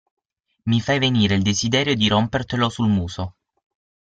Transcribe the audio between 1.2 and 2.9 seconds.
il desiderio di rompertelo sul